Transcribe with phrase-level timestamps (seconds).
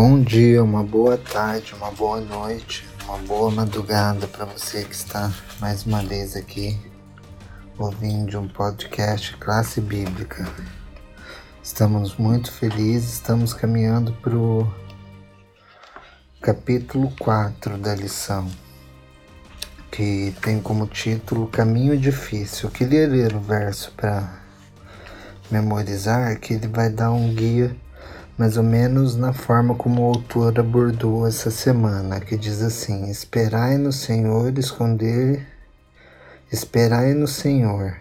[0.00, 5.28] bom dia, uma boa tarde, uma boa noite, uma boa madrugada para você que está
[5.58, 6.78] mais uma vez aqui
[7.76, 10.48] ouvindo um podcast Classe Bíblica.
[11.60, 14.72] Estamos muito felizes, estamos caminhando para o
[16.40, 18.48] capítulo 4 da lição,
[19.90, 22.68] que tem como título Caminho Difícil.
[22.68, 24.32] Eu queria ler o verso para
[25.50, 27.76] memorizar, que ele vai dar um guia
[28.38, 33.76] mais ou menos na forma como o autor abordou essa semana, que diz assim: Esperai
[33.76, 35.44] no Senhor, esconder,
[36.52, 37.96] esperai no Senhor,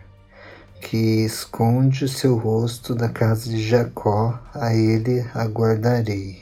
[0.80, 6.38] que esconde o seu rosto da casa de Jacó, a ele aguardarei.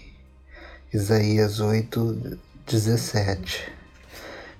[0.93, 3.71] Isaías 8, 17.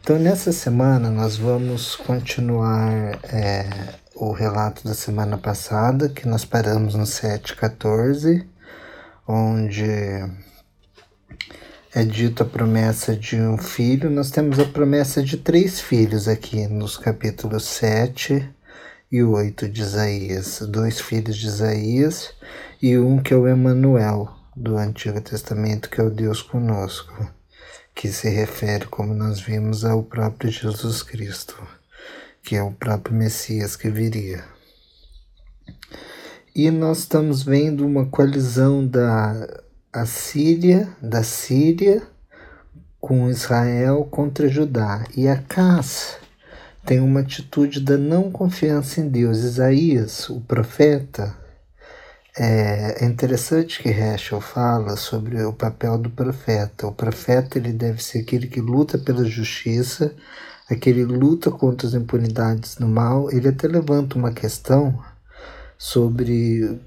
[0.02, 3.68] Então, nessa semana, nós vamos continuar é,
[4.16, 8.55] o relato da semana passada, que nós paramos no 7,14
[9.28, 9.86] onde
[11.94, 16.68] é dito a promessa de um filho, nós temos a promessa de três filhos aqui
[16.68, 18.48] nos capítulos 7
[19.12, 20.60] e 8 de Isaías.
[20.70, 22.34] Dois filhos de Isaías
[22.82, 27.28] e um que é o Emanuel do Antigo Testamento, que é o Deus conosco,
[27.94, 31.56] que se refere, como nós vimos, ao próprio Jesus Cristo,
[32.44, 34.55] que é o próprio Messias que viria.
[36.58, 39.62] E nós estamos vendo uma coalizão da
[39.92, 42.02] Assíria, da Síria
[42.98, 45.04] com Israel contra Judá.
[45.18, 46.16] E Acas
[46.86, 49.40] tem uma atitude da não confiança em Deus.
[49.40, 51.36] Isaías, o profeta,
[52.38, 56.88] é, é interessante que Heschel fala sobre o papel do profeta.
[56.88, 60.16] O profeta ele deve ser aquele que luta pela justiça,
[60.72, 63.30] aquele que luta contra as impunidades do mal.
[63.30, 65.04] Ele até levanta uma questão
[65.78, 66.80] sobre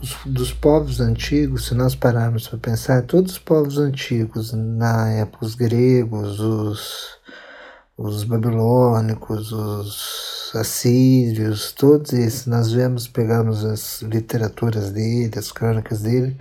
[0.00, 5.44] os, dos povos antigos, se nós pararmos para pensar, todos os povos antigos, na época
[5.44, 7.18] os gregos, os,
[7.96, 16.36] os babilônicos, os assírios, todos esses, nós vemos, pegamos as literaturas dele, as crônicas dele,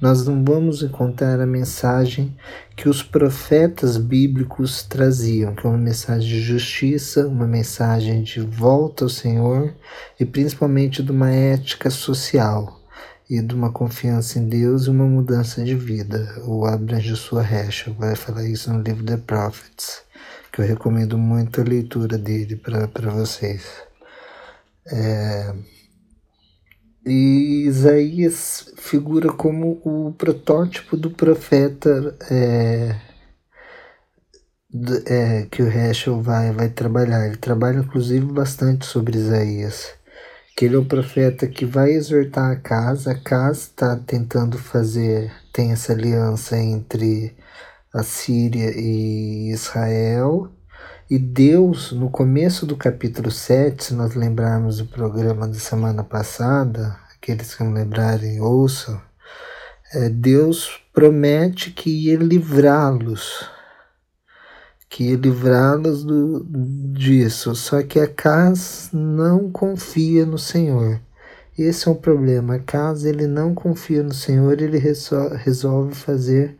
[0.00, 2.36] nós não vamos encontrar a mensagem
[2.76, 9.04] que os profetas bíblicos traziam, que é uma mensagem de justiça, uma mensagem de volta
[9.04, 9.74] ao Senhor
[10.20, 12.80] e principalmente de uma ética social
[13.28, 16.42] e de uma confiança em Deus e uma mudança de vida.
[16.44, 20.02] O Abraham Sua Heschel vai falar isso no livro The Prophets,
[20.52, 23.64] que eu recomendo muito a leitura dele para vocês.
[24.86, 25.52] É,
[27.06, 32.96] e Isaías figura como o protótipo do profeta é,
[35.06, 37.26] é, que o Heschel vai, vai trabalhar.
[37.26, 39.94] Ele trabalha inclusive bastante sobre Isaías,
[40.56, 43.12] que ele é o profeta que vai exortar a casa.
[43.12, 47.36] A casa está tentando fazer, tem essa aliança entre
[47.94, 50.50] a Síria e Israel.
[51.08, 56.98] E Deus, no começo do capítulo 7, se nós lembrarmos do programa da semana passada,
[57.14, 59.00] aqueles que não lembrarem, ouçam,
[59.94, 63.48] é, Deus promete que ia livrá-los,
[64.88, 66.04] que ia livrá-los
[66.92, 71.00] disso, só que a casa não confia no Senhor.
[71.56, 72.56] Esse é o problema.
[72.56, 76.56] A casa ele não confia no Senhor, ele resolve fazer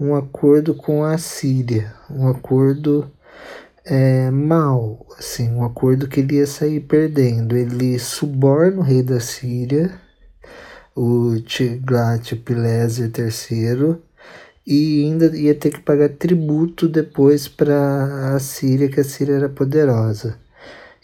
[0.00, 3.08] um acordo com a Síria, um acordo
[3.84, 7.56] é, mal, assim, um acordo que ele ia sair perdendo.
[7.56, 9.92] Ele suborna o rei da Síria,
[10.96, 13.96] o Tiglat-Pileser III,
[14.66, 19.48] e ainda ia ter que pagar tributo depois para a Síria, que a Síria era
[19.48, 20.38] poderosa.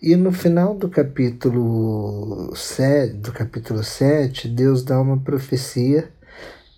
[0.02, 6.10] E no final do capítulo 7, do capítulo 7, Deus dá uma profecia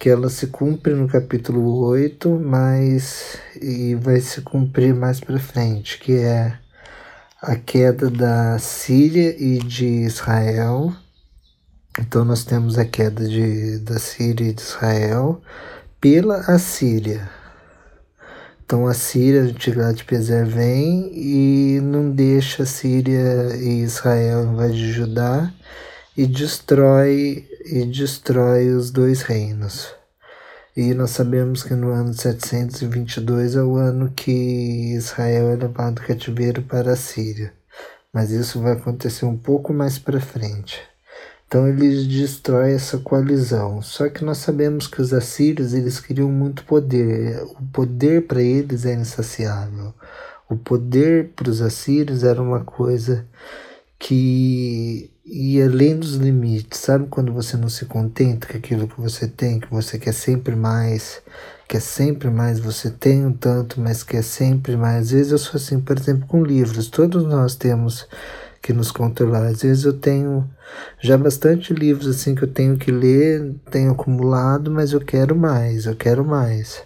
[0.02, 5.96] que ela se cumpre no capítulo 8, mas e vai se cumprir mais para frente,
[5.96, 6.58] que é
[7.40, 10.92] a queda da Síria e de Israel.
[12.00, 15.40] Então nós temos a queda de, da Síria e de Israel
[16.00, 17.30] pela Assíria.
[18.64, 25.48] Então a Síria, o Tiglat-Pileser vem e não deixa a Síria e Israel invadir Judá
[26.16, 30.01] e destrói e destrói os dois reinos.
[30.74, 36.62] E nós sabemos que no ano 722 é o ano que Israel é levado cativeiro
[36.62, 37.52] para a Síria.
[38.10, 40.80] Mas isso vai acontecer um pouco mais para frente.
[41.46, 43.82] Então eles destroem essa coalizão.
[43.82, 47.42] Só que nós sabemos que os assírios eles queriam muito poder.
[47.42, 49.92] O poder para eles era insaciável.
[50.48, 53.26] O poder para os assírios era uma coisa
[53.98, 56.80] que ia além dos limites.
[56.80, 60.56] Sabe quando você não se contenta com aquilo que você tem, que você quer sempre
[60.56, 61.22] mais,
[61.68, 65.06] quer sempre mais, você tem um tanto, mas quer sempre mais.
[65.06, 68.06] Às vezes eu sou assim, por exemplo, com livros, todos nós temos
[68.60, 69.46] que nos controlar.
[69.46, 70.48] Às vezes eu tenho
[71.00, 75.86] já bastante livros assim que eu tenho que ler, tenho acumulado, mas eu quero mais,
[75.86, 76.82] eu quero mais.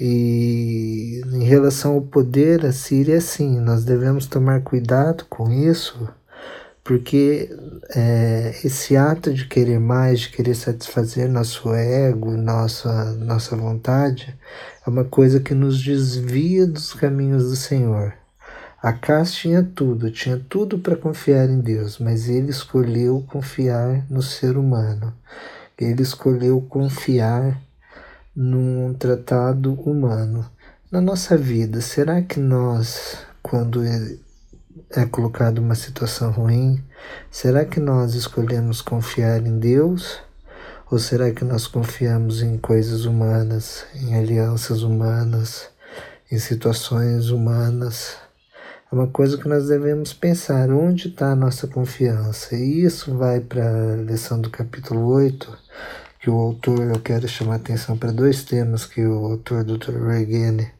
[0.00, 6.08] E em relação ao poder, a Síria é assim, nós devemos tomar cuidado com isso,
[6.88, 7.54] porque
[7.94, 14.34] é, esse ato de querer mais, de querer satisfazer nosso ego, nossa, nossa vontade,
[14.86, 18.14] é uma coisa que nos desvia dos caminhos do Senhor.
[18.82, 24.56] Acas tinha tudo, tinha tudo para confiar em Deus, mas ele escolheu confiar no ser
[24.56, 25.12] humano.
[25.78, 27.60] Ele escolheu confiar
[28.34, 30.50] num tratado humano.
[30.90, 33.84] Na nossa vida, será que nós, quando
[34.90, 36.82] é, colocado uma situação ruim,
[37.30, 40.18] será que nós escolhemos confiar em Deus?
[40.90, 45.68] Ou será que nós confiamos em coisas humanas, em alianças humanas,
[46.32, 48.16] em situações humanas?
[48.90, 52.56] É uma coisa que nós devemos pensar, onde está a nossa confiança?
[52.56, 55.58] E isso vai para a lição do capítulo 8,
[56.20, 59.92] que o autor, eu quero chamar atenção para dois temas que o autor Dr.
[60.06, 60.70] Regene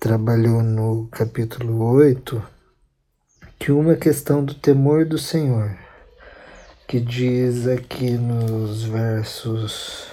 [0.00, 2.55] trabalhou no capítulo 8,
[3.58, 5.76] que uma é questão do temor do Senhor,
[6.86, 10.06] que diz aqui nos versos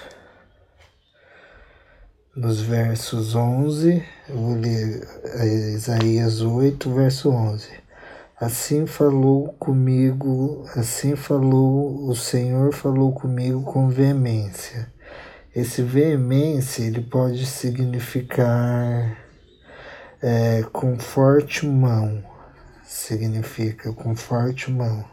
[2.34, 5.06] nos versos 11, eu vou ler
[5.72, 7.68] Isaías 8, verso 11.
[8.40, 14.92] Assim falou comigo, assim falou, o Senhor falou comigo com veemência.
[15.54, 19.16] Esse veemência, ele pode significar
[20.20, 22.24] é, com forte mão,
[22.84, 25.04] significa com forte mão,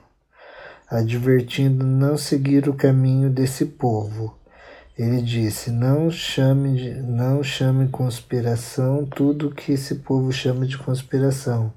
[0.89, 4.39] advertindo não seguir o caminho desse povo
[4.97, 11.73] ele disse: Não chame, de, não chame conspiração tudo que esse povo chama de conspiração.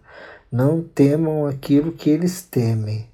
[0.53, 3.09] Não temam aquilo que eles temem.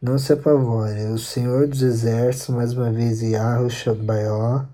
[0.00, 1.04] Não se apavore.
[1.12, 4.64] O Senhor dos Exércitos, mais uma vez, Yahweh Shabaió,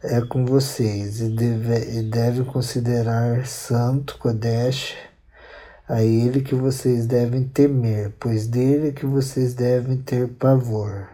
[0.00, 4.94] é com vocês e deve, e deve considerar santo Kodesh
[5.88, 11.08] a ele que vocês devem temer, pois dele que vocês devem ter pavor.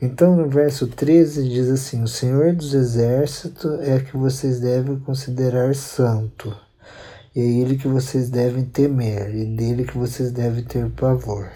[0.00, 5.74] Então, no verso 13 diz assim: O Senhor dos Exércitos é que vocês devem considerar
[5.74, 6.56] santo,
[7.34, 11.50] e é ele que vocês devem temer, e dele que vocês devem ter pavor.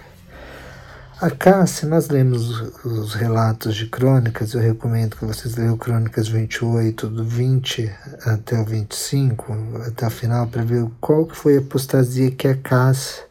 [1.22, 2.50] Acá, se nós lemos
[2.84, 7.88] os relatos de crônicas, eu recomendo que vocês leiam crônicas 28, do 20
[8.26, 9.52] até o 25,
[9.86, 13.22] até o final, para ver qual foi a apostasia que Acás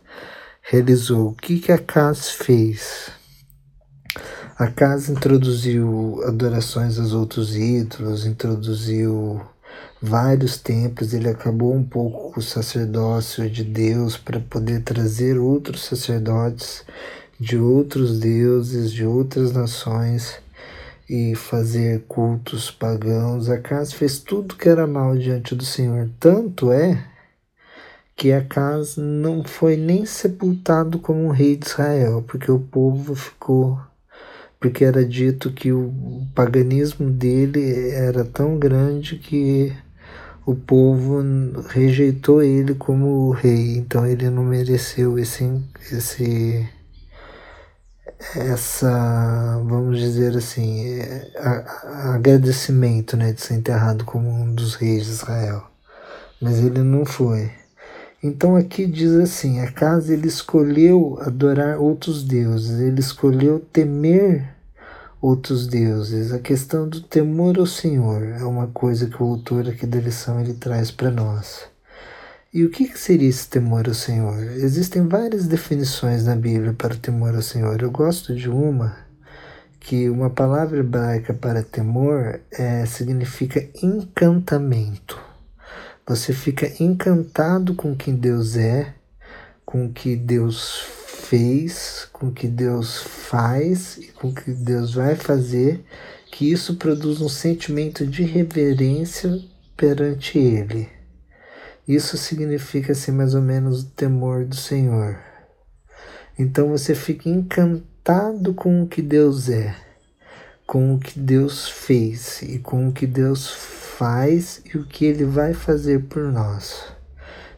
[0.62, 1.32] realizou.
[1.32, 3.10] O que que Acás fez?
[4.58, 9.42] A casa introduziu adorações aos outros ídolos, introduziu
[10.02, 15.84] vários templos, ele acabou um pouco com o sacerdócio de Deus para poder trazer outros
[15.84, 16.86] sacerdotes
[17.42, 20.40] de outros deuses, de outras nações
[21.10, 23.50] e fazer cultos pagãos.
[23.50, 26.08] Acas fez tudo que era mal diante do Senhor.
[26.20, 27.04] Tanto é
[28.16, 33.80] que Acas não foi nem sepultado como rei de Israel, porque o povo ficou
[34.60, 35.92] porque era dito que o
[36.36, 39.76] paganismo dele era tão grande que
[40.46, 41.24] o povo
[41.70, 45.52] rejeitou ele como rei, então ele não mereceu esse,
[45.92, 46.70] esse
[48.36, 51.00] essa, vamos dizer assim,
[52.14, 55.64] agradecimento né, de ser enterrado como um dos reis de Israel.
[56.40, 57.52] Mas ele não foi.
[58.24, 64.48] Então aqui diz assim: a casa ele escolheu adorar outros deuses, ele escolheu temer
[65.20, 66.32] outros deuses.
[66.32, 70.40] A questão do temor ao Senhor é uma coisa que o autor aqui da lição
[70.40, 71.71] ele traz para nós.
[72.54, 74.44] E o que seria esse temor ao Senhor?
[74.58, 77.82] Existem várias definições na Bíblia para o temor ao Senhor.
[77.82, 78.98] Eu gosto de uma
[79.80, 85.18] que uma palavra hebraica para temor é, significa encantamento.
[86.06, 88.96] Você fica encantado com quem Deus é,
[89.66, 94.94] com o que Deus fez, com o que Deus faz e com o que Deus
[94.96, 95.86] vai fazer,
[96.30, 99.40] que isso produz um sentimento de reverência
[99.78, 101.01] perante Ele.
[101.88, 105.20] Isso significa assim mais ou menos o temor do Senhor.
[106.38, 109.76] Então você fica encantado com o que Deus é,
[110.66, 115.26] com o que Deus fez e com o que Deus faz e o que ele
[115.26, 116.86] vai fazer por nós.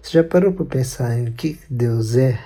[0.01, 2.39] Você já parou para pensar em o que Deus é?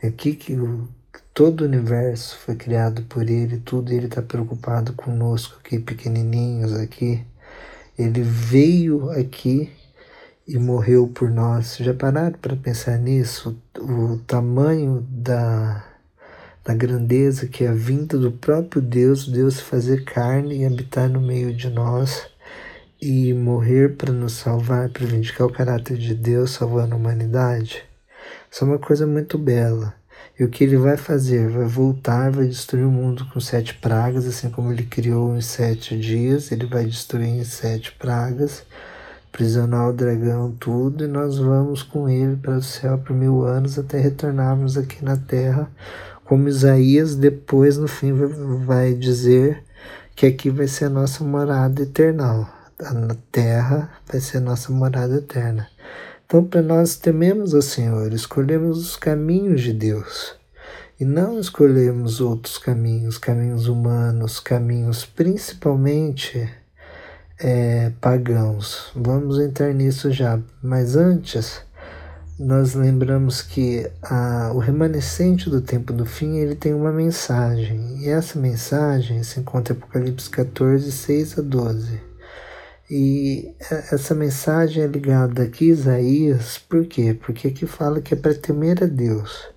[0.00, 0.88] É que, que o,
[1.34, 7.22] todo o universo foi criado por ele, tudo ele está preocupado conosco aqui, pequenininhos aqui.
[7.98, 9.70] Ele veio aqui
[10.48, 11.76] e morreu por nós.
[11.76, 13.60] Já pararam para pensar nisso?
[13.78, 15.84] O, tamanho da,
[16.64, 21.20] da grandeza que é a vinda do próprio Deus, Deus fazer carne e habitar no
[21.20, 22.26] meio de nós
[23.00, 27.84] e morrer para nos salvar, para vindicar o caráter de Deus salvando a humanidade.
[28.50, 29.94] Isso é uma coisa muito bela.
[30.38, 31.48] E o que ele vai fazer?
[31.48, 35.98] Vai voltar, vai destruir o mundo com sete pragas, assim como ele criou em sete
[35.98, 38.64] dias, ele vai destruir em sete pragas,
[39.38, 43.78] prisionar o dragão, tudo, e nós vamos com ele para o céu por mil anos
[43.78, 45.70] até retornarmos aqui na terra,
[46.24, 48.12] como Isaías depois, no fim,
[48.66, 49.62] vai dizer
[50.16, 52.52] que aqui vai ser a nossa morada eternal.
[52.80, 55.68] Na terra vai ser a nossa morada eterna.
[56.26, 60.34] Então, para nós tememos ao Senhor, escolhemos os caminhos de Deus
[60.98, 66.50] e não escolhemos outros caminhos, caminhos humanos, caminhos principalmente
[67.40, 68.90] é, pagãos.
[68.94, 71.60] Vamos entrar nisso já, mas antes
[72.38, 78.08] nós lembramos que a, o remanescente do tempo do fim ele tem uma mensagem e
[78.08, 82.00] essa mensagem se encontra em Apocalipse 14, 6 a 12.
[82.90, 87.12] E essa mensagem é ligada aqui a Isaías, por quê?
[87.12, 89.48] Porque aqui fala que é para temer a Deus,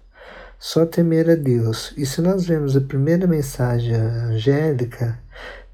[0.60, 1.94] só temer a Deus.
[1.96, 5.21] E se nós vemos a primeira mensagem angélica,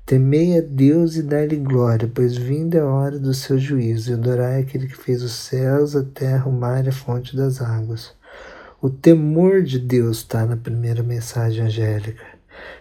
[0.08, 4.14] temei a Deus e dai-lhe glória, pois vinda é a hora do seu juízo, e
[4.14, 8.14] adorai aquele que fez os céus, a terra, o mar e a fonte das águas.
[8.82, 12.24] O temor de Deus está na primeira mensagem angélica.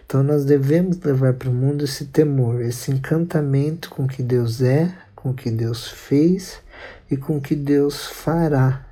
[0.05, 4.95] Então nós devemos levar para o mundo esse temor, esse encantamento com que Deus é,
[5.13, 6.61] com que Deus fez
[7.11, 8.87] e com que Deus fará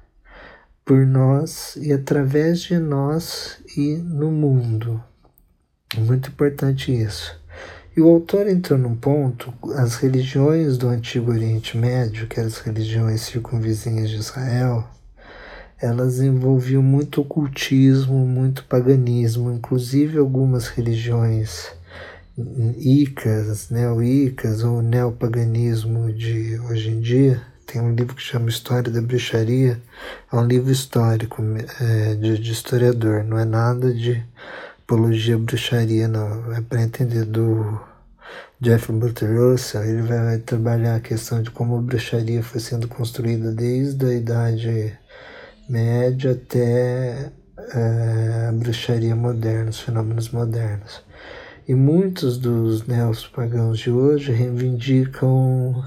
[0.84, 5.02] por nós e através de nós e no mundo.
[5.96, 7.45] É muito importante isso.
[7.96, 12.58] E o autor entrou num ponto, as religiões do Antigo Oriente Médio, que eram as
[12.58, 14.86] religiões circunvizinhas de Israel,
[15.82, 21.72] elas envolviam muito ocultismo, muito paganismo, inclusive algumas religiões
[22.78, 27.42] icas, neo-icas ou neopaganismo de hoje em dia.
[27.66, 29.82] Tem um livro que chama História da Bruxaria,
[30.32, 31.42] é um livro histórico
[31.80, 34.24] é, de, de, historiador, não é nada de
[34.86, 36.54] apologia à bruxaria, não.
[36.54, 37.82] É para entender do
[38.62, 43.52] Jeff Butler Russell, ele vai, trabalhar a questão de como a bruxaria foi sendo construída
[43.52, 44.98] desde a idade
[45.68, 47.32] média até
[47.74, 51.04] é, a bruxaria moderna, os fenômenos modernos.
[51.68, 55.84] E muitos dos neopagãos de hoje reivindicam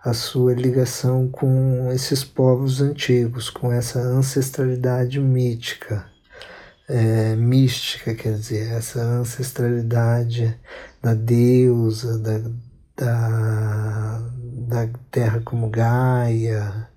[0.00, 6.04] a sua ligação com esses povos antigos, com essa ancestralidade mítica,
[6.88, 10.58] é, mística, quer dizer, essa ancestralidade
[11.02, 12.38] da deusa, da,
[12.96, 14.22] da,
[14.68, 16.88] da terra como Gaia,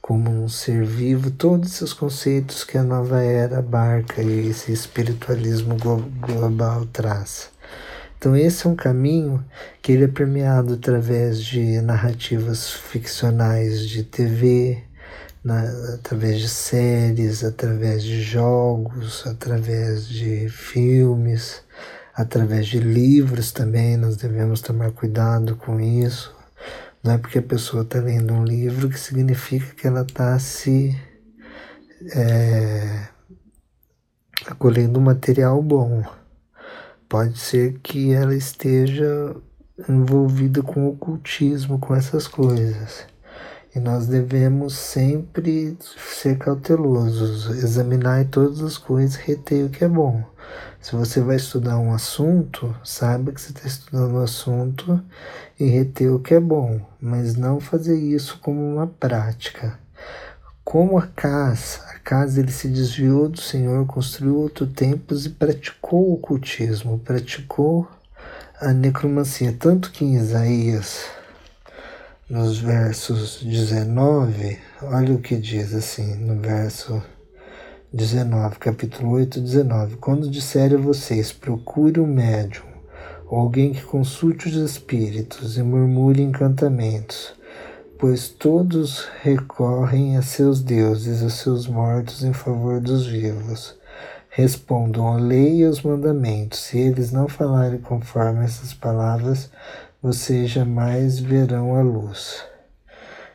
[0.00, 5.76] como um ser vivo, todos esses conceitos que a nova era abarca e esse espiritualismo
[5.76, 7.50] global traz.
[8.18, 9.44] Então esse é um caminho
[9.80, 14.82] que ele é permeado através de narrativas ficcionais de TV,
[15.44, 15.62] na,
[15.94, 21.62] através de séries, através de jogos, através de filmes,
[22.14, 26.34] através de livros também, nós devemos tomar cuidado com isso
[27.02, 30.96] não é porque a pessoa está lendo um livro que significa que ela está se
[32.14, 33.08] é,
[34.46, 36.04] acolhendo material bom.
[37.08, 39.34] Pode ser que ela esteja
[39.88, 43.04] envolvida com ocultismo, com essas coisas.
[43.74, 50.22] E nós devemos sempre ser cautelosos, examinar todas as coisas, reter o que é bom.
[50.80, 55.00] Se você vai estudar um assunto, saiba que você está estudando um assunto
[55.58, 59.78] e reter o que é bom, mas não fazer isso como uma prática.
[60.64, 66.10] Como a casa, a casa ele se desviou do Senhor, construiu outros templos e praticou
[66.10, 67.88] o ocultismo, praticou
[68.60, 69.54] a necromancia.
[69.58, 71.04] Tanto que em Isaías,
[72.32, 77.02] nos versos 19, olha o que diz assim, no verso
[77.92, 79.96] 19, capítulo 8, 19.
[79.96, 82.64] Quando disser a vocês, procure um médium,
[83.26, 87.34] ou alguém que consulte os espíritos e murmure encantamentos,
[87.98, 93.76] pois todos recorrem a seus deuses, a seus mortos em favor dos vivos.
[94.30, 96.60] Respondam a lei e aos mandamentos.
[96.60, 99.50] Se eles não falarem conforme essas palavras,
[100.02, 102.44] vocês jamais verão a luz.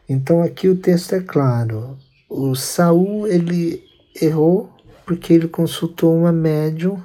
[0.10, 1.98] Então aqui o texto é claro.
[2.30, 3.84] O Saul ele
[4.22, 4.70] errou
[5.06, 7.02] porque ele consultou uma médium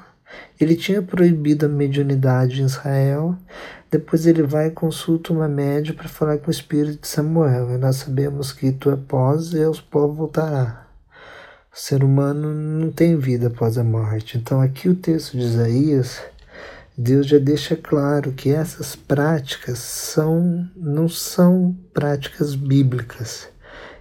[0.58, 3.36] Ele tinha proibido a mediunidade em Israel,
[3.90, 7.74] depois ele vai e consulta uma média para falar com o espírito de Samuel.
[7.74, 10.86] E nós sabemos que tu é pós e aos pó voltará.
[11.72, 14.38] O ser humano não tem vida após a morte.
[14.38, 16.20] Então aqui o texto de Isaías,
[16.96, 23.48] Deus já deixa claro que essas práticas são não são práticas bíblicas.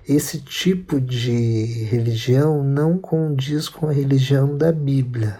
[0.08, 5.40] Esse tipo de religião não condiz com a religião da Bíblia.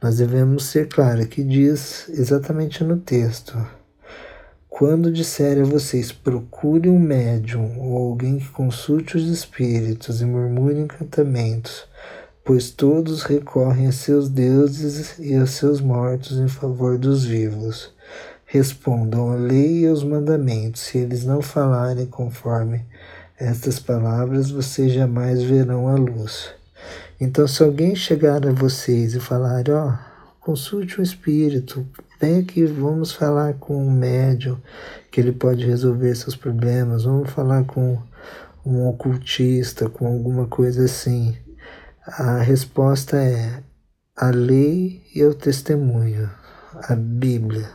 [0.00, 3.58] Nós devemos ser claros que diz exatamente no texto.
[4.68, 10.78] Quando disserem a vocês, procure um médium ou alguém que consulte os espíritos e murmure
[10.78, 11.86] encantamentos,
[12.44, 17.92] pois todos recorrem a seus deuses e a seus mortos em favor dos vivos.
[18.44, 22.84] Respondam a lei e aos mandamentos, se eles não falarem conforme
[23.38, 26.50] estas palavras, vocês jamais verão a luz.
[27.20, 29.98] Então, se alguém chegar a vocês e falar, ó, oh,
[30.40, 31.86] consulte um espírito,
[32.20, 34.58] vem aqui, vamos falar com um médium
[35.10, 37.98] que ele pode resolver seus problemas, vamos falar com
[38.64, 41.36] um ocultista, com alguma coisa assim.
[42.04, 43.62] A resposta é
[44.16, 46.28] a lei e o testemunho,
[46.74, 47.70] a Bíblia.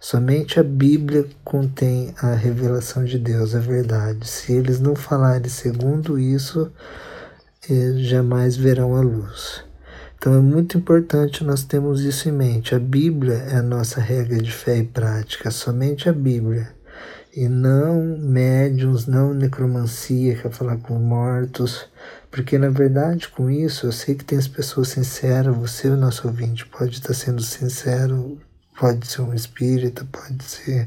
[0.00, 4.26] Somente a Bíblia contém a revelação de Deus, a verdade.
[4.26, 6.72] Se eles não falarem segundo isso,
[7.98, 9.62] jamais verão a luz.
[10.18, 12.74] Então é muito importante nós termos isso em mente.
[12.74, 16.74] A Bíblia é a nossa regra de fé e prática, somente a Bíblia.
[17.32, 21.86] E não médiums, não necromancia, que é falar com mortos,
[22.36, 26.28] porque na verdade com isso eu sei que tem as pessoas sinceras, você, o nosso
[26.28, 28.38] ouvinte, pode estar sendo sincero,
[28.78, 30.86] pode ser um espírita, pode ser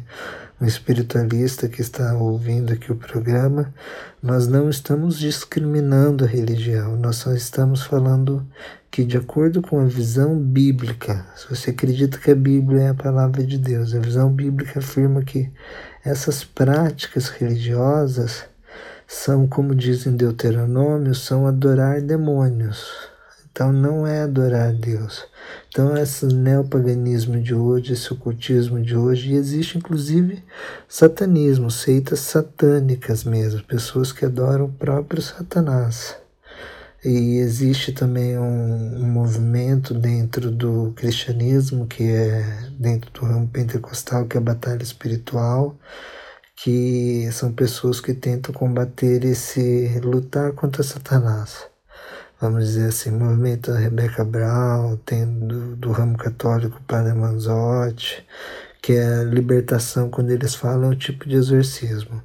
[0.62, 3.74] um espiritualista que está ouvindo aqui o programa,
[4.22, 8.46] nós não estamos discriminando a religião, nós só estamos falando
[8.92, 12.94] que, de acordo com a visão bíblica, se você acredita que a Bíblia é a
[12.94, 15.52] palavra de Deus, a visão bíblica afirma que
[16.06, 18.46] essas práticas religiosas
[19.12, 23.10] são, como dizem Deuteronômio, são adorar demônios.
[23.52, 25.26] Então não é adorar Deus.
[25.68, 30.44] Então esse neopaganismo de hoje, esse ocultismo de hoje, e existe inclusive
[30.88, 36.16] satanismo, seitas satânicas mesmo, pessoas que adoram o próprio Satanás.
[37.04, 42.44] E existe também um, um, movimento dentro do cristianismo, que é
[42.78, 45.76] dentro do ramo pentecostal, que é a batalha espiritual,
[46.64, 51.70] que são pessoas que tentam combater esse, lutar contra Satanás
[52.40, 58.26] vamos dizer assim, movimento da Rebecca Brown, tem do, do ramo católico Padre Manzotti,
[58.82, 62.24] que é a libertação quando eles falam o tipo de exorcismo.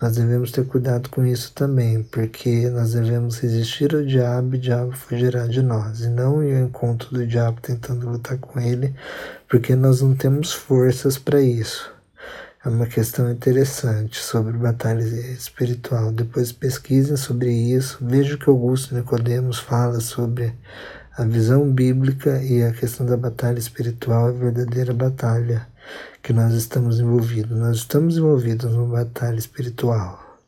[0.00, 4.60] Nós devemos ter cuidado com isso também, porque nós devemos resistir ao diabo e o
[4.60, 8.92] diabo fugirá de nós, e não ir ao encontro do diabo tentando lutar com ele,
[9.48, 11.92] porque nós não temos forças para isso.
[12.64, 16.12] É uma questão interessante sobre batalha espiritual.
[16.12, 17.98] Depois pesquisem sobre isso.
[18.00, 20.54] Veja que Augusto Nicodemos fala sobre
[21.16, 25.66] a visão bíblica e a questão da batalha espiritual, a verdadeira batalha
[26.22, 27.58] que nós estamos envolvidos.
[27.58, 30.38] Nós estamos envolvidos numa batalha espiritual.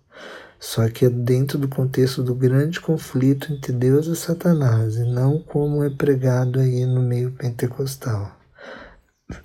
[0.60, 5.40] Só que é dentro do contexto do grande conflito entre Deus e Satanás, e não
[5.40, 8.38] como é pregado aí no meio pentecostal.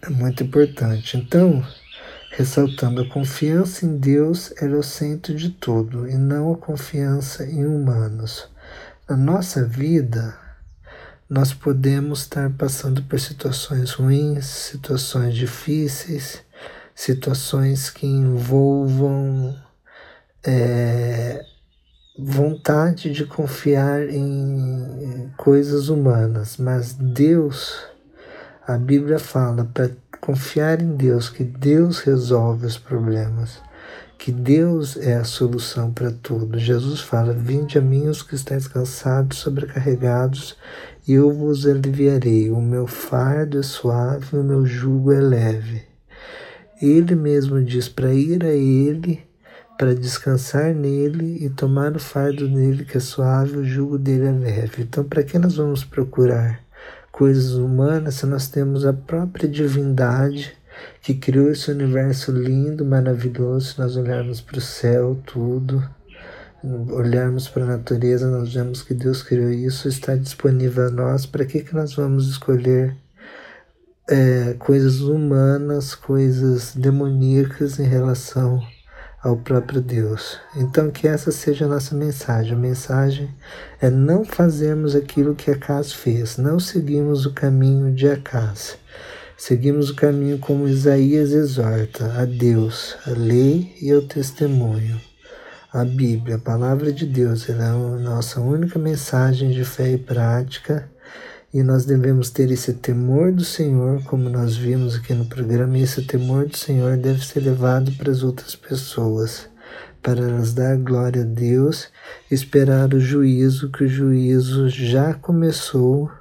[0.03, 1.17] É muito importante.
[1.17, 1.65] Então,
[2.39, 7.65] ressaltando a confiança em Deus era o centro de tudo e não a confiança em
[7.65, 8.47] humanos.
[9.09, 10.37] Na nossa vida,
[11.29, 16.41] nós podemos estar passando por situações ruins, situações difíceis,
[16.95, 19.53] situações que envolvam
[20.41, 21.43] é,
[22.17, 27.83] vontade de confiar em coisas humanas, mas Deus,
[28.65, 29.91] a Bíblia fala para
[30.29, 33.59] confiar em Deus, que Deus resolve os problemas,
[34.15, 36.59] que Deus é a solução para tudo.
[36.59, 40.55] Jesus fala: Vinde a mim os que estáis cansados, sobrecarregados,
[41.07, 42.51] e eu vos aliviarei.
[42.51, 45.81] O meu fardo é suave, o meu jugo é leve.
[46.79, 49.23] Ele mesmo diz para ir a Ele,
[49.79, 54.31] para descansar nele e tomar o fardo nele que é suave, o jugo dele é
[54.31, 54.83] leve.
[54.83, 56.68] Então, para que nós vamos procurar?
[57.19, 60.57] Coisas humanas se nós temos a própria divindade
[61.01, 65.83] que criou esse universo lindo, maravilhoso, se nós olharmos para o céu, tudo,
[66.63, 71.43] olharmos para a natureza, nós vemos que Deus criou isso, está disponível a nós, para
[71.43, 72.95] que, que nós vamos escolher
[74.09, 78.61] é, coisas humanas, coisas demoníacas em relação
[79.21, 80.39] ao próprio Deus.
[80.55, 82.53] Então, que essa seja a nossa mensagem.
[82.53, 83.29] A mensagem
[83.81, 88.77] é não fazermos aquilo que Acas fez, não seguimos o caminho de Acas.
[89.37, 94.99] Seguimos o caminho como Isaías exorta a Deus, a lei e o testemunho.
[95.71, 100.89] A Bíblia, a palavra de Deus, é a nossa única mensagem de fé e prática
[101.53, 105.81] e nós devemos ter esse temor do Senhor, como nós vimos aqui no programa, e
[105.81, 109.49] esse temor do Senhor deve ser levado para as outras pessoas,
[110.01, 111.87] para elas dar glória a Deus,
[112.29, 116.11] esperar o juízo, que o juízo já começou,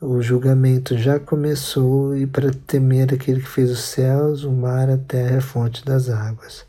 [0.00, 4.96] o julgamento já começou, e para temer aquele que fez os céus, o mar, a
[4.96, 6.64] terra a fonte das águas.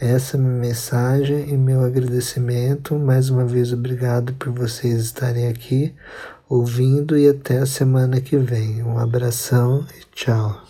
[0.00, 2.94] Essa é a minha mensagem e meu agradecimento.
[2.94, 5.92] Mais uma vez, obrigado por vocês estarem aqui
[6.48, 8.82] ouvindo e até a semana que vem.
[8.82, 10.67] Um abração e tchau.